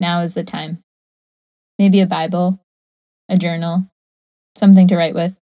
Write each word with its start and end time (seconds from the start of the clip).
now 0.00 0.20
is 0.20 0.34
the 0.34 0.44
time. 0.44 0.82
Maybe 1.78 2.00
a 2.00 2.06
Bible, 2.06 2.60
a 3.28 3.36
journal, 3.36 3.88
something 4.54 4.88
to 4.88 4.96
write 4.96 5.14
with, 5.14 5.36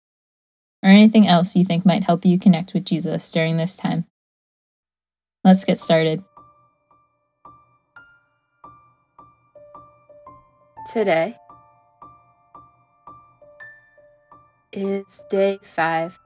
or 0.83 0.91
anything 0.91 1.27
else 1.27 1.57
you 1.57 1.65
think 1.65 1.87
might 1.87 2.05
help 2.05 2.25
you 2.25 2.39
connect 2.39 2.75
with 2.75 2.85
Jesus 2.85 3.31
during 3.31 3.57
this 3.57 3.77
time. 3.77 4.07
Let's 5.45 5.65
get 5.65 5.79
started. 5.79 6.25
Today 10.93 11.37
is 14.73 15.23
day 15.31 15.59
five 15.63 16.19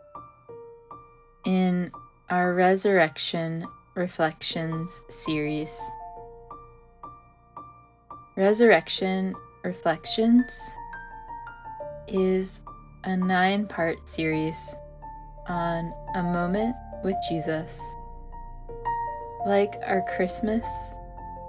in 1.47 1.92
our 2.31 2.55
Resurrection 2.55 3.67
Reflections 3.95 5.03
series. 5.09 5.81
Resurrection 8.38 9.34
Reflections 9.65 10.70
is 12.06 12.61
a 13.03 13.17
nine 13.17 13.67
part 13.67 14.08
series 14.08 14.77
on 15.48 15.92
a 16.14 16.22
moment 16.22 16.77
with 17.03 17.17
Jesus. 17.28 17.83
Like 19.45 19.75
our 19.84 20.03
Christmas 20.14 20.64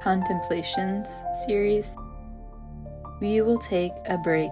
Contemplations 0.01 1.23
series, 1.45 1.95
we 3.21 3.43
will 3.43 3.59
take 3.59 3.93
a 4.07 4.17
break 4.17 4.49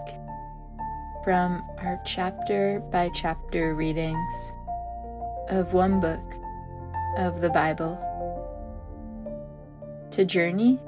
from 1.23 1.63
our 1.79 1.99
chapter 2.05 2.81
by 2.91 3.09
chapter 3.15 3.73
readings 3.73 4.51
of 5.49 5.73
one 5.73 5.99
book 5.99 6.35
of 7.17 7.41
the 7.41 7.49
Bible 7.49 7.97
to 10.11 10.23
journey 10.23 10.79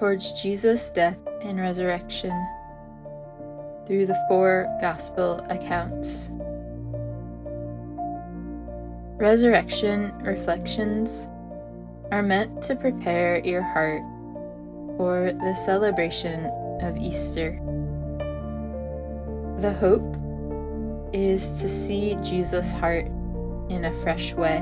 towards 0.00 0.32
Jesus' 0.32 0.88
death 0.88 1.18
and 1.42 1.60
resurrection 1.60 2.32
through 3.86 4.06
the 4.06 4.18
four 4.28 4.66
Gospel 4.80 5.44
accounts. 5.50 6.30
Resurrection 9.18 10.16
reflections 10.22 11.28
are 12.10 12.22
meant 12.22 12.62
to 12.62 12.74
prepare 12.74 13.40
your 13.44 13.60
heart 13.60 14.00
for 14.96 15.34
the 15.34 15.54
celebration 15.66 16.46
of 16.80 16.96
Easter. 16.96 17.60
The 19.60 19.74
hope 19.74 20.16
is 21.12 21.60
to 21.60 21.68
see 21.68 22.16
Jesus' 22.22 22.72
heart 22.72 23.04
in 23.68 23.84
a 23.84 23.92
fresh 23.92 24.32
way, 24.32 24.60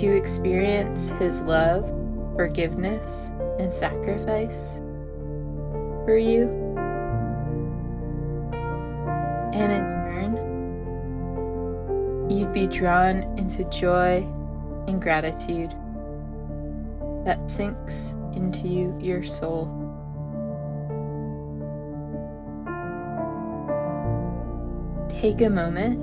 to 0.00 0.16
experience 0.16 1.10
his 1.10 1.40
love 1.42 1.88
forgiveness 2.38 3.32
and 3.58 3.72
sacrifice 3.72 4.76
for 6.04 6.16
you. 6.16 6.44
And 9.52 9.72
in 9.72 9.82
turn, 9.90 10.36
you'd 12.30 12.52
be 12.52 12.68
drawn 12.68 13.24
into 13.36 13.64
joy 13.64 14.18
and 14.86 15.02
gratitude 15.02 15.74
that 17.24 17.50
sinks 17.50 18.14
into 18.34 18.96
your 19.00 19.24
soul. 19.24 19.66
Take 25.20 25.40
a 25.40 25.50
moment 25.50 25.98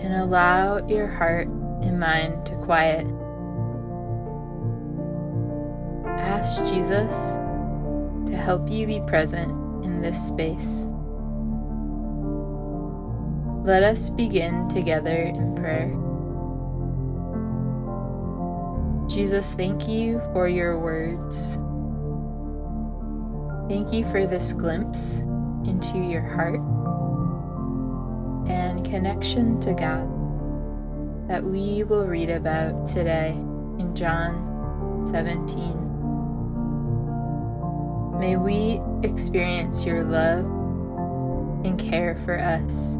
and 0.00 0.14
allow 0.14 0.78
your 0.86 1.06
heart 1.06 1.48
and 1.48 2.00
mind 2.00 2.46
to 2.46 2.54
quiet. 2.64 3.06
Ask 6.48 6.64
Jesus 6.72 7.12
to 8.24 8.34
help 8.34 8.70
you 8.70 8.86
be 8.86 9.00
present 9.00 9.50
in 9.84 10.00
this 10.00 10.18
space. 10.18 10.86
Let 13.66 13.82
us 13.82 14.08
begin 14.08 14.66
together 14.70 15.14
in 15.14 15.54
prayer. 15.54 15.92
Jesus, 19.10 19.52
thank 19.52 19.86
you 19.86 20.22
for 20.32 20.48
your 20.48 20.78
words. 20.78 21.58
Thank 23.68 23.92
you 23.92 24.08
for 24.08 24.26
this 24.26 24.54
glimpse 24.54 25.18
into 25.66 25.98
your 25.98 26.22
heart 26.22 26.60
and 28.48 28.82
connection 28.86 29.60
to 29.60 29.74
God 29.74 30.08
that 31.28 31.44
we 31.44 31.84
will 31.84 32.06
read 32.06 32.30
about 32.30 32.86
today 32.86 33.32
in 33.78 33.94
John 33.94 35.04
17. 35.12 35.87
May 38.18 38.36
we 38.36 38.80
experience 39.04 39.84
your 39.84 40.02
love 40.02 40.44
and 41.64 41.78
care 41.78 42.16
for 42.24 42.36
us. 42.36 42.96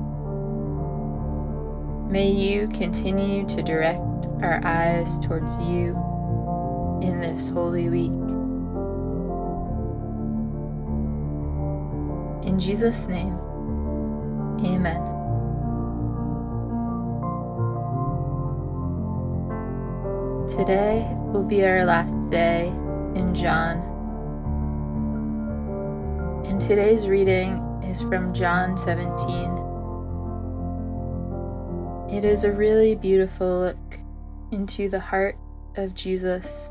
May 2.08 2.30
you 2.30 2.68
continue 2.68 3.44
to 3.48 3.60
direct 3.60 4.26
our 4.42 4.60
eyes 4.64 5.18
towards 5.18 5.58
you 5.58 5.96
in 7.02 7.20
this 7.20 7.48
holy 7.48 7.88
week. 7.88 8.12
In 12.48 12.60
Jesus' 12.60 13.08
name, 13.08 13.36
amen. 14.64 15.02
Today 20.56 21.12
will 21.32 21.44
be 21.44 21.64
our 21.64 21.84
last 21.84 22.30
day 22.30 22.68
in 23.16 23.34
John 23.34 23.87
and 26.48 26.60
today's 26.62 27.06
reading 27.06 27.58
is 27.84 28.00
from 28.00 28.32
John 28.32 28.78
17. 28.78 29.52
It 32.10 32.24
is 32.24 32.42
a 32.44 32.50
really 32.50 32.94
beautiful 32.94 33.58
look 33.58 33.98
into 34.50 34.88
the 34.88 34.98
heart 34.98 35.36
of 35.76 35.94
Jesus 35.94 36.70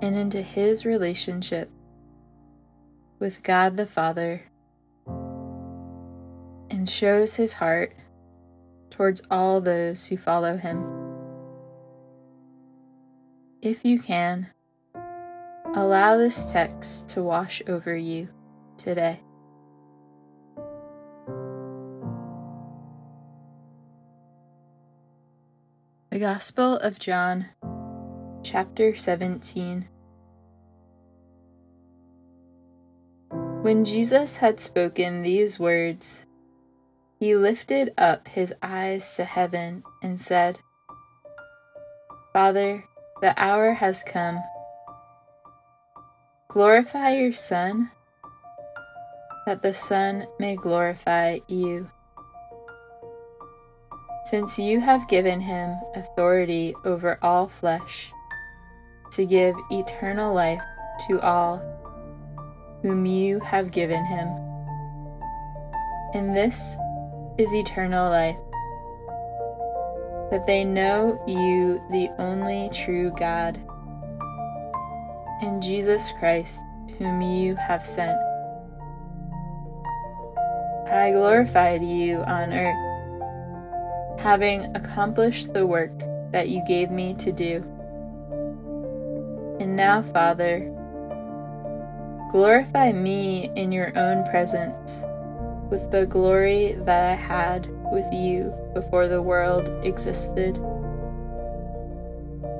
and 0.00 0.14
into 0.14 0.40
his 0.40 0.86
relationship 0.86 1.72
with 3.18 3.42
God 3.42 3.76
the 3.76 3.84
Father 3.84 4.44
and 6.70 6.88
shows 6.88 7.34
his 7.34 7.54
heart 7.54 7.96
towards 8.90 9.22
all 9.28 9.60
those 9.60 10.06
who 10.06 10.16
follow 10.16 10.56
him. 10.56 10.84
If 13.60 13.84
you 13.84 13.98
can, 13.98 14.50
Allow 15.74 16.16
this 16.16 16.50
text 16.50 17.10
to 17.10 17.22
wash 17.22 17.62
over 17.68 17.94
you 17.94 18.28
today. 18.78 19.20
The 26.10 26.18
Gospel 26.18 26.78
of 26.78 26.98
John, 26.98 27.46
chapter 28.42 28.96
17. 28.96 29.86
When 33.60 33.84
Jesus 33.84 34.38
had 34.38 34.58
spoken 34.58 35.22
these 35.22 35.58
words, 35.58 36.24
he 37.20 37.36
lifted 37.36 37.92
up 37.98 38.26
his 38.26 38.54
eyes 38.62 39.16
to 39.16 39.24
heaven 39.24 39.82
and 40.02 40.18
said, 40.18 40.60
Father, 42.32 42.84
the 43.20 43.34
hour 43.40 43.74
has 43.74 44.02
come 44.02 44.42
Glorify 46.50 47.10
your 47.10 47.34
Son, 47.34 47.90
that 49.44 49.60
the 49.60 49.74
Son 49.74 50.26
may 50.38 50.56
glorify 50.56 51.40
you. 51.46 51.90
Since 54.24 54.58
you 54.58 54.80
have 54.80 55.08
given 55.08 55.40
him 55.40 55.76
authority 55.94 56.74
over 56.86 57.18
all 57.20 57.48
flesh, 57.48 58.10
to 59.12 59.26
give 59.26 59.54
eternal 59.70 60.32
life 60.32 60.62
to 61.06 61.20
all 61.20 61.58
whom 62.80 63.04
you 63.04 63.40
have 63.40 63.70
given 63.70 64.02
him. 64.06 64.28
And 66.14 66.34
this 66.34 66.78
is 67.36 67.54
eternal 67.54 68.08
life, 68.08 68.38
that 70.30 70.46
they 70.46 70.64
know 70.64 71.22
you, 71.26 71.82
the 71.90 72.08
only 72.18 72.70
true 72.72 73.12
God, 73.18 73.60
and 75.40 75.62
Jesus 75.62 76.12
Christ, 76.18 76.60
whom 76.98 77.20
you 77.20 77.54
have 77.56 77.86
sent. 77.86 78.18
I 80.88 81.12
glorified 81.12 81.82
you 81.82 82.18
on 82.18 82.52
earth, 82.52 84.20
having 84.20 84.74
accomplished 84.74 85.52
the 85.52 85.66
work 85.66 85.92
that 86.32 86.48
you 86.48 86.62
gave 86.66 86.90
me 86.90 87.14
to 87.14 87.30
do. 87.30 87.56
And 89.60 89.76
now, 89.76 90.02
Father, 90.02 90.60
glorify 92.32 92.92
me 92.92 93.50
in 93.54 93.70
your 93.70 93.96
own 93.98 94.24
presence 94.30 95.02
with 95.70 95.90
the 95.90 96.06
glory 96.06 96.78
that 96.84 97.02
I 97.02 97.14
had 97.14 97.66
with 97.92 98.10
you 98.12 98.54
before 98.74 99.08
the 99.08 99.22
world 99.22 99.68
existed. 99.84 100.56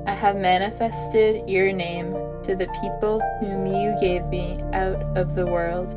I 0.05 0.13
have 0.13 0.35
manifested 0.35 1.49
your 1.49 1.71
name 1.73 2.13
to 2.43 2.55
the 2.55 2.67
people 2.81 3.21
whom 3.39 3.65
you 3.65 3.95
gave 3.99 4.25
me 4.25 4.61
out 4.73 5.01
of 5.17 5.35
the 5.35 5.45
world. 5.45 5.95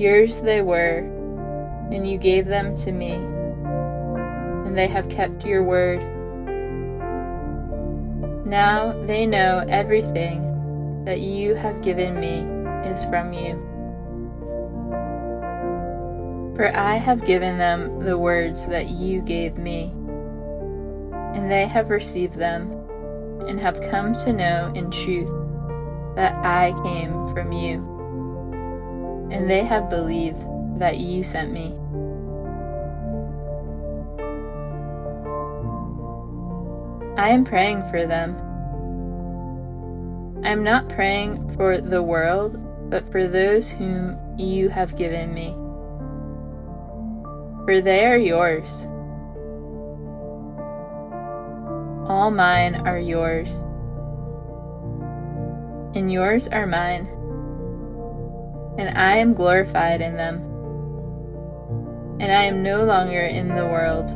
Yours 0.00 0.40
they 0.40 0.62
were, 0.62 0.98
and 1.90 2.08
you 2.08 2.18
gave 2.18 2.46
them 2.46 2.76
to 2.76 2.92
me, 2.92 3.12
and 3.12 4.76
they 4.76 4.86
have 4.86 5.08
kept 5.08 5.44
your 5.44 5.64
word. 5.64 6.02
Now 8.46 8.92
they 9.06 9.26
know 9.26 9.64
everything 9.68 11.04
that 11.04 11.20
you 11.20 11.54
have 11.54 11.82
given 11.82 12.20
me 12.20 12.46
is 12.88 13.04
from 13.04 13.32
you. 13.32 13.64
For 16.54 16.74
I 16.74 16.96
have 16.96 17.24
given 17.24 17.58
them 17.58 18.04
the 18.04 18.18
words 18.18 18.66
that 18.66 18.88
you 18.88 19.20
gave 19.22 19.58
me, 19.58 19.92
and 21.34 21.50
they 21.50 21.66
have 21.66 21.90
received 21.90 22.34
them, 22.34 22.77
and 23.46 23.60
have 23.60 23.80
come 23.90 24.14
to 24.14 24.32
know 24.32 24.72
in 24.74 24.90
truth 24.90 25.30
that 26.16 26.34
I 26.44 26.74
came 26.82 27.32
from 27.32 27.52
you 27.52 27.98
and 29.30 29.48
they 29.48 29.64
have 29.64 29.90
believed 29.90 30.42
that 30.78 30.98
you 30.98 31.22
sent 31.22 31.52
me. 31.52 31.74
I 37.18 37.30
am 37.30 37.44
praying 37.44 37.82
for 37.90 38.06
them. 38.06 38.36
I 40.44 40.50
am 40.50 40.62
not 40.62 40.88
praying 40.88 41.52
for 41.56 41.80
the 41.80 42.02
world, 42.02 42.58
but 42.88 43.10
for 43.10 43.26
those 43.26 43.68
whom 43.68 44.16
you 44.38 44.68
have 44.68 44.96
given 44.96 45.34
me. 45.34 45.50
For 47.64 47.80
they 47.80 48.06
are 48.06 48.16
yours. 48.16 48.86
All 52.08 52.30
mine 52.30 52.76
are 52.86 52.98
yours, 52.98 53.62
and 55.94 56.10
yours 56.10 56.48
are 56.48 56.66
mine 56.66 57.08
and 58.78 58.96
I 58.96 59.16
am 59.16 59.34
glorified 59.34 60.00
in 60.00 60.16
them. 60.16 60.36
And 62.20 62.32
I 62.32 62.44
am 62.44 62.62
no 62.62 62.84
longer 62.84 63.20
in 63.20 63.48
the 63.48 63.66
world, 63.66 64.06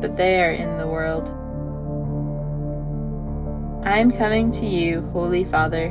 but 0.00 0.16
they 0.16 0.42
are 0.42 0.52
in 0.52 0.78
the 0.78 0.86
world. 0.86 1.28
I 3.86 3.98
am 3.98 4.10
coming 4.10 4.50
to 4.52 4.66
you, 4.66 5.02
Holy 5.12 5.44
Father. 5.44 5.90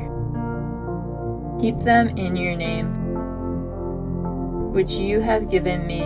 Keep 1.60 1.78
them 1.80 2.08
in 2.18 2.36
your 2.36 2.56
name, 2.56 4.72
which 4.72 4.92
you 4.92 5.20
have 5.20 5.50
given 5.50 5.86
me, 5.86 6.00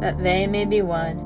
that 0.00 0.18
they 0.18 0.46
may 0.46 0.64
be 0.64 0.80
one, 0.80 1.25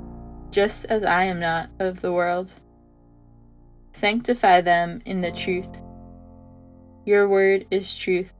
just 0.51 0.85
as 0.85 1.03
I 1.03 1.23
am 1.23 1.39
not 1.39 1.69
of 1.79 2.01
the 2.01 2.11
world. 2.11 2.53
Sanctify 3.93 4.61
them 4.61 5.01
in 5.05 5.21
the 5.21 5.31
truth. 5.31 5.69
Your 7.05 7.27
word 7.27 7.65
is 7.71 7.97
truth. 7.97 8.33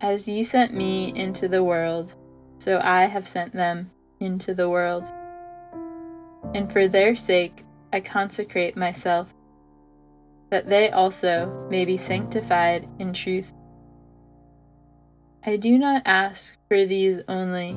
As 0.00 0.26
you 0.28 0.44
sent 0.44 0.72
me 0.72 1.12
into 1.14 1.48
the 1.48 1.62
world, 1.62 2.14
so 2.58 2.80
I 2.82 3.04
have 3.06 3.28
sent 3.28 3.52
them 3.52 3.90
into 4.20 4.54
the 4.54 4.68
world. 4.68 5.12
And 6.54 6.72
for 6.72 6.88
their 6.88 7.14
sake 7.14 7.64
I 7.92 8.00
consecrate 8.00 8.76
myself, 8.76 9.34
that 10.50 10.68
they 10.68 10.90
also 10.90 11.66
may 11.70 11.84
be 11.84 11.96
sanctified 11.96 12.88
in 12.98 13.12
truth. 13.12 13.52
I 15.44 15.56
do 15.56 15.78
not 15.78 16.02
ask 16.04 16.56
for 16.68 16.84
these 16.84 17.20
only, 17.28 17.76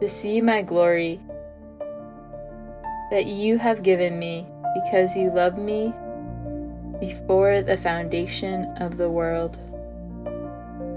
to 0.00 0.08
see 0.08 0.40
my 0.40 0.62
glory 0.62 1.20
that 3.10 3.26
you 3.26 3.58
have 3.58 3.82
given 3.82 4.18
me 4.18 4.46
because 4.74 5.14
you 5.14 5.30
loved 5.30 5.58
me 5.58 5.92
before 7.00 7.62
the 7.62 7.76
foundation 7.76 8.64
of 8.78 8.96
the 8.96 9.08
world. 9.08 9.56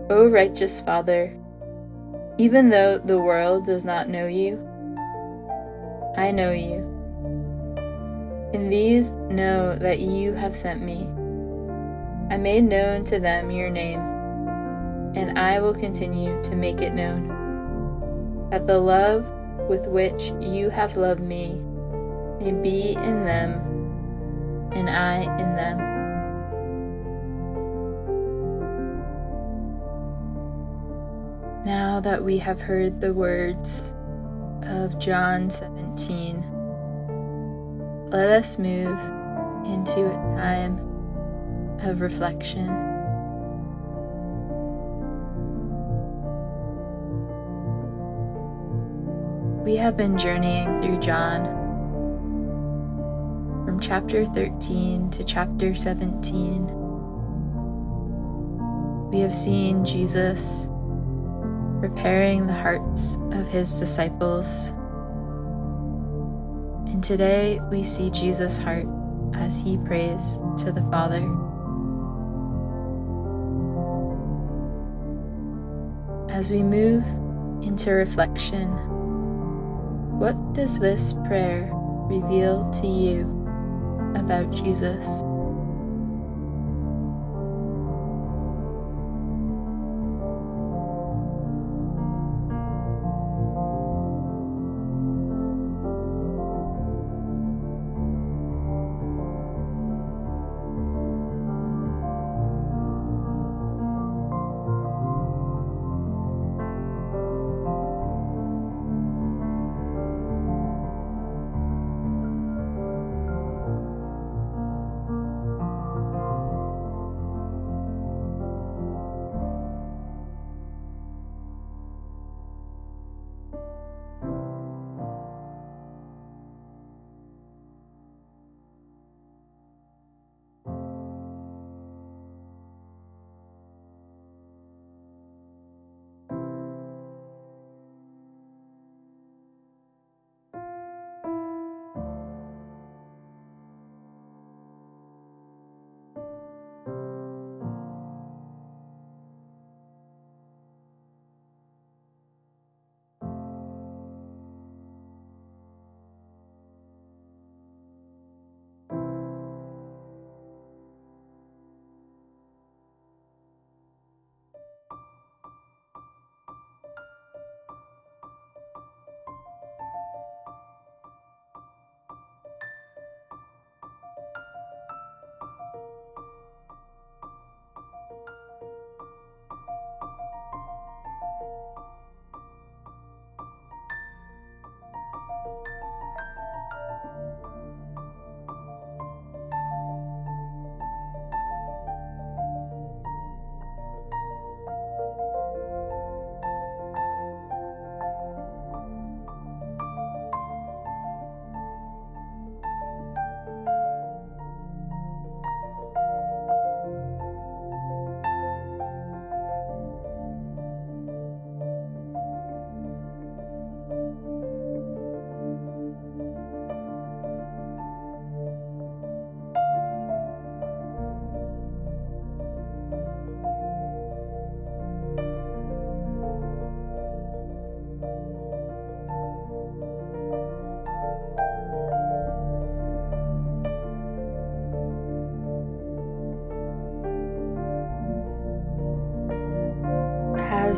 O 0.10 0.28
righteous 0.28 0.82
Father, 0.82 1.32
even 2.38 2.70
though 2.70 2.98
the 2.98 3.20
world 3.20 3.66
does 3.66 3.84
not 3.84 4.10
know 4.10 4.26
you, 4.26 4.58
I 6.18 6.32
know 6.32 6.52
you. 6.52 6.80
And 8.54 8.72
these 8.72 9.12
know 9.12 9.78
that 9.78 10.00
you 10.00 10.34
have 10.34 10.58
sent 10.58 10.82
me. 10.82 11.08
I 12.34 12.38
made 12.38 12.64
known 12.64 13.04
to 13.06 13.20
them 13.20 13.52
your 13.52 13.70
name, 13.70 14.00
and 15.16 15.38
I 15.38 15.60
will 15.60 15.76
continue 15.76 16.42
to 16.44 16.56
make 16.56 16.82
it 16.82 16.94
known. 16.94 17.37
That 18.50 18.66
the 18.66 18.80
love 18.80 19.26
with 19.68 19.86
which 19.88 20.32
you 20.40 20.70
have 20.70 20.96
loved 20.96 21.22
me 21.22 21.62
may 22.40 22.52
be 22.54 22.94
in 22.94 23.26
them, 23.26 24.72
and 24.72 24.90
I 24.90 25.24
in 25.40 25.56
them. 25.56 25.78
Now 31.66 32.00
that 32.00 32.24
we 32.24 32.38
have 32.38 32.62
heard 32.62 33.02
the 33.02 33.14
words 33.14 33.92
of 34.64 34.98
John 34.98 35.50
17, 35.50 36.46
let 38.10 38.30
us 38.30 38.58
move 38.58 38.98
into 39.66 40.08
a 40.08 40.14
time 40.38 40.80
of 41.82 42.00
reflection. 42.00 42.97
We 49.68 49.76
have 49.76 49.98
been 49.98 50.18
journeying 50.18 50.82
through 50.82 51.00
John 51.00 51.44
from 53.66 53.82
chapter 53.82 54.26
13 54.26 55.10
to 55.12 55.26
chapter 55.26 55.76
17. 55.76 56.70
We 59.12 59.20
have 59.20 59.36
seen 59.36 59.84
Jesus 59.84 60.70
preparing 61.82 62.48
the 62.48 62.54
hearts 62.54 63.18
of 63.34 63.46
his 63.50 63.78
disciples. 63.78 64.68
And 66.88 67.04
today 67.04 67.60
we 67.70 67.84
see 67.84 68.10
Jesus' 68.10 68.58
heart 68.58 68.88
as 69.34 69.58
he 69.58 69.76
prays 69.80 70.40
to 70.60 70.72
the 70.72 70.88
Father. 70.90 71.24
As 76.32 76.52
we 76.52 76.64
move 76.64 77.04
into 77.62 77.92
reflection, 77.92 78.97
what 80.18 80.54
does 80.54 80.80
this 80.80 81.14
prayer 81.28 81.70
reveal 82.10 82.68
to 82.82 82.88
you 82.88 83.22
about 84.16 84.50
Jesus? 84.52 85.06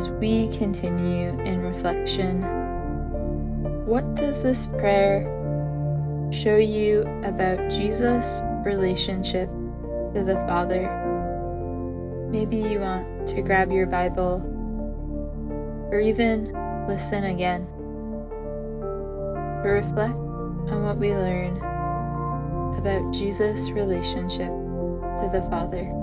As 0.00 0.08
we 0.08 0.48
continue 0.56 1.28
in 1.40 1.60
reflection, 1.60 2.40
what 3.84 4.14
does 4.14 4.42
this 4.42 4.64
prayer 4.78 5.20
show 6.32 6.56
you 6.56 7.02
about 7.22 7.68
Jesus' 7.68 8.40
relationship 8.64 9.50
to 10.14 10.24
the 10.24 10.36
Father? 10.48 10.88
Maybe 12.30 12.56
you 12.56 12.80
want 12.80 13.28
to 13.28 13.42
grab 13.42 13.70
your 13.70 13.86
Bible 13.86 14.40
or 15.92 16.00
even 16.00 16.50
listen 16.88 17.24
again 17.24 17.66
to 19.62 19.68
reflect 19.68 20.14
on 20.72 20.82
what 20.82 20.96
we 20.96 21.10
learn 21.10 21.58
about 22.78 23.12
Jesus' 23.12 23.68
relationship 23.70 24.48
to 24.48 25.28
the 25.30 25.46
Father. 25.50 25.99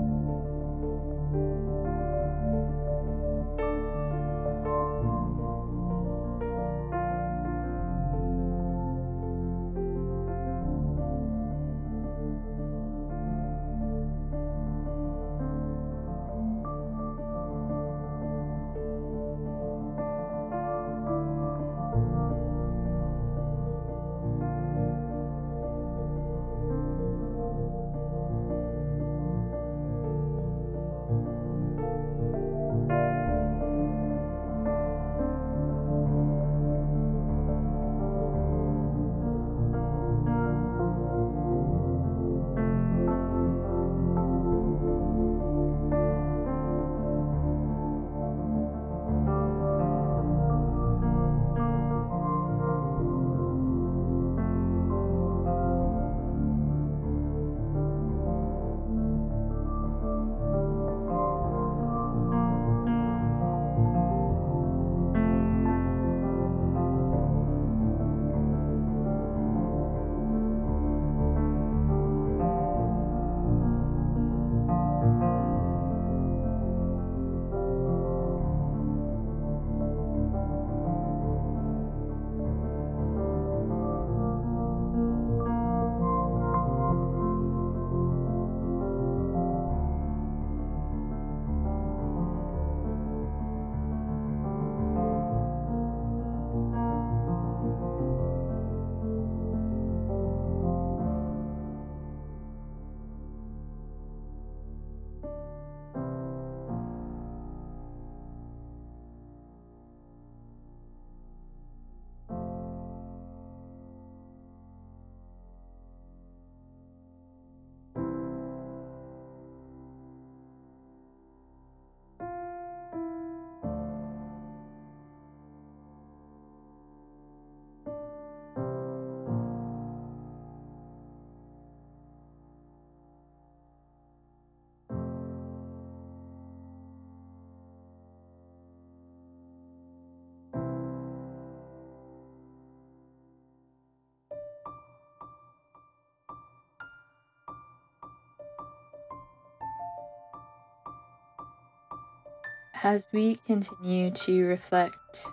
As 152.82 153.06
we 153.12 153.36
continue 153.46 154.10
to 154.10 154.44
reflect, 154.44 155.26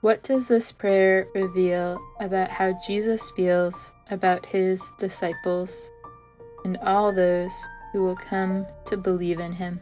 what 0.00 0.22
does 0.22 0.46
this 0.46 0.70
prayer 0.70 1.26
reveal 1.34 2.00
about 2.20 2.50
how 2.50 2.78
Jesus 2.86 3.30
feels 3.32 3.92
about 4.10 4.46
his 4.46 4.92
disciples 4.98 5.90
and 6.64 6.76
all 6.78 7.12
those 7.12 7.52
who 7.92 8.02
will 8.02 8.16
come 8.16 8.66
to 8.86 8.96
believe 8.96 9.40
in 9.40 9.52
him? 9.52 9.80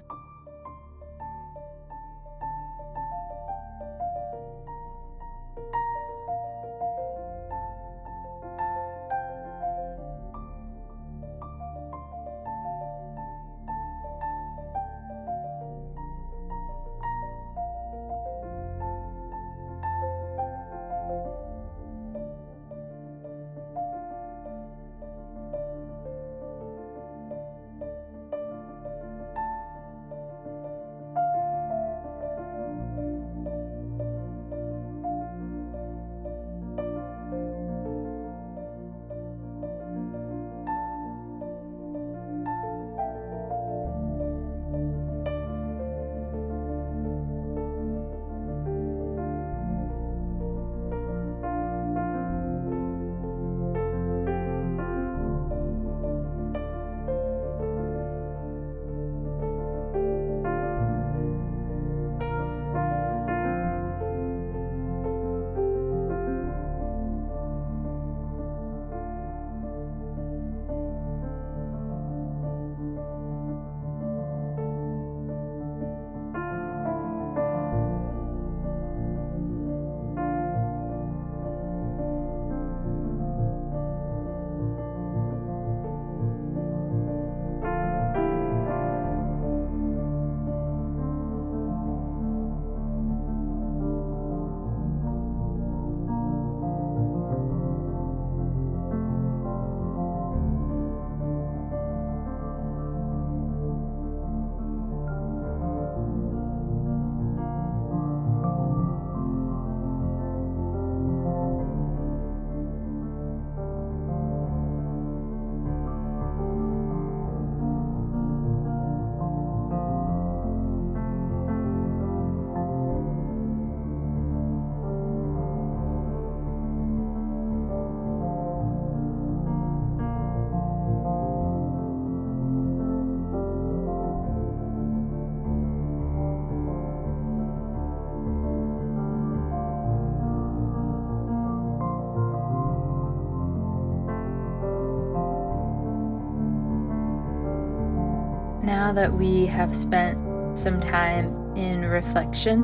Now 148.87 148.93
that 148.93 149.13
we 149.13 149.47
have 149.47 149.75
spent 149.75 150.17
some 150.57 150.81
time 150.81 151.57
in 151.57 151.87
reflection, 151.87 152.63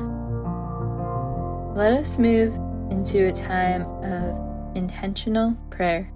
let 1.75 1.93
us 1.95 2.17
move 2.17 2.55
into 2.93 3.27
a 3.27 3.33
time 3.33 3.83
of 4.05 4.77
intentional 4.77 5.57
prayer. 5.69 6.13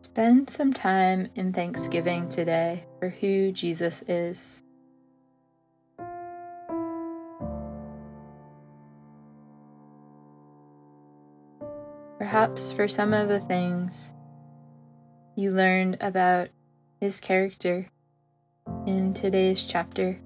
Spend 0.00 0.50
some 0.50 0.72
time 0.72 1.30
in 1.36 1.52
thanksgiving 1.52 2.28
today 2.28 2.86
for 2.98 3.08
who 3.08 3.52
Jesus 3.52 4.02
is. 4.08 4.64
Perhaps 12.22 12.70
for 12.70 12.86
some 12.86 13.12
of 13.12 13.28
the 13.28 13.40
things 13.40 14.12
you 15.34 15.50
learned 15.50 15.96
about 16.00 16.50
his 17.00 17.18
character 17.18 17.88
in 18.86 19.12
today's 19.12 19.64
chapter. 19.66 20.20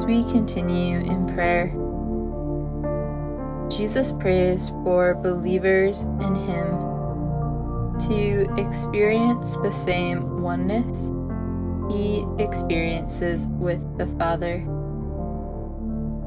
As 0.00 0.06
we 0.06 0.22
continue 0.32 0.96
in 1.00 1.26
prayer, 1.26 1.66
Jesus 3.68 4.12
prays 4.12 4.70
for 4.82 5.12
believers 5.12 6.04
in 6.04 6.34
Him 6.34 7.98
to 8.08 8.48
experience 8.56 9.56
the 9.56 9.70
same 9.70 10.40
oneness 10.40 11.12
He 11.92 12.24
experiences 12.42 13.46
with 13.48 13.82
the 13.98 14.06
Father. 14.16 14.64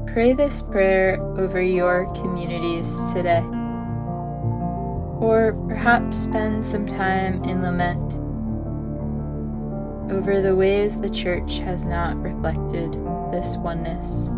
Pray 0.06 0.34
this 0.34 0.62
prayer 0.62 1.20
over 1.36 1.60
your 1.60 2.06
communities 2.14 2.96
today. 3.12 3.42
Or 5.18 5.52
perhaps 5.66 6.16
spend 6.16 6.64
some 6.64 6.86
time 6.86 7.42
in 7.42 7.60
lament 7.60 8.12
over 10.12 10.40
the 10.40 10.54
ways 10.54 11.00
the 11.00 11.10
church 11.10 11.58
has 11.58 11.84
not 11.84 12.16
reflected 12.22 12.94
this 13.34 13.56
oneness. 13.56 14.28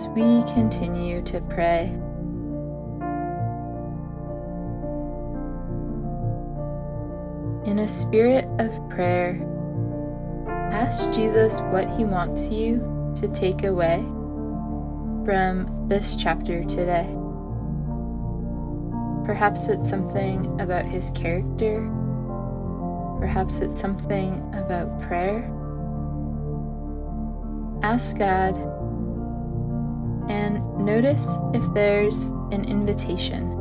As 0.00 0.08
we 0.08 0.42
continue 0.54 1.20
to 1.20 1.42
pray. 1.42 1.88
In 7.70 7.80
a 7.80 7.88
spirit 7.88 8.46
of 8.58 8.72
prayer, 8.88 9.38
ask 10.72 11.10
Jesus 11.12 11.60
what 11.72 11.86
he 11.98 12.06
wants 12.06 12.48
you 12.48 12.78
to 13.16 13.28
take 13.28 13.64
away 13.64 13.98
from 15.26 15.86
this 15.86 16.16
chapter 16.16 16.64
today. 16.64 17.06
Perhaps 19.26 19.68
it's 19.68 19.90
something 19.90 20.58
about 20.62 20.86
his 20.86 21.10
character. 21.10 21.86
Perhaps 23.18 23.58
it's 23.58 23.78
something 23.78 24.50
about 24.54 25.02
prayer. 25.02 25.44
Ask 27.82 28.16
God 28.16 28.79
notice 30.90 31.38
if 31.54 31.62
there's 31.72 32.26
an 32.50 32.64
invitation. 32.64 33.59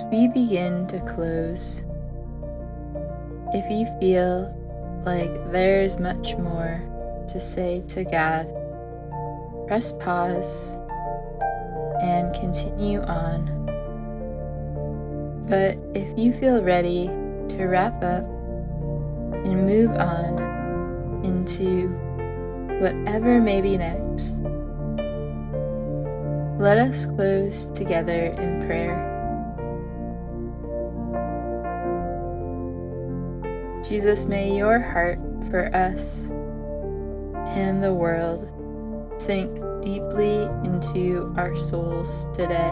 As 0.00 0.06
we 0.06 0.28
begin 0.28 0.86
to 0.86 0.98
close, 1.00 1.82
if 3.52 3.70
you 3.70 3.84
feel 4.00 4.48
like 5.04 5.52
there's 5.52 5.98
much 5.98 6.36
more 6.36 6.80
to 7.28 7.38
say 7.38 7.82
to 7.88 8.04
God, 8.04 8.48
press 9.66 9.92
pause 9.92 10.72
and 12.00 12.32
continue 12.32 13.02
on. 13.02 13.44
But 15.46 15.76
if 15.94 16.18
you 16.18 16.32
feel 16.32 16.62
ready 16.62 17.08
to 17.08 17.66
wrap 17.66 18.02
up 18.02 18.24
and 19.44 19.66
move 19.66 19.90
on 19.90 21.22
into 21.26 21.88
whatever 22.80 23.38
may 23.38 23.60
be 23.60 23.76
next, 23.76 24.38
let 26.58 26.78
us 26.78 27.04
close 27.04 27.66
together 27.74 28.26
in 28.38 28.64
prayer. 28.66 29.09
Jesus, 33.90 34.24
may 34.24 34.56
your 34.56 34.78
heart 34.78 35.18
for 35.50 35.68
us 35.74 36.28
and 37.56 37.82
the 37.82 37.92
world 37.92 38.48
sink 39.18 39.52
deeply 39.82 40.44
into 40.62 41.34
our 41.36 41.56
souls 41.56 42.28
today. 42.32 42.70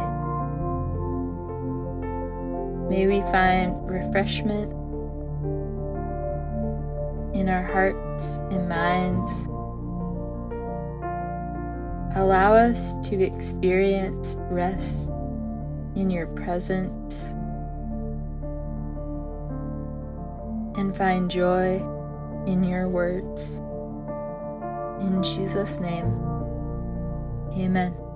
May 2.88 3.08
we 3.08 3.20
find 3.32 3.90
refreshment 3.90 4.70
in 7.34 7.48
our 7.48 7.64
hearts 7.64 8.36
and 8.52 8.68
minds. 8.68 9.32
Allow 12.16 12.54
us 12.54 12.94
to 13.08 13.20
experience 13.20 14.36
rest 14.50 15.08
in 15.96 16.10
your 16.10 16.28
presence 16.28 17.34
find 20.98 21.30
joy 21.30 21.76
in 22.46 22.64
your 22.64 22.88
words. 22.88 23.60
In 25.00 25.22
Jesus' 25.22 25.78
name, 25.78 26.12
amen. 27.52 28.07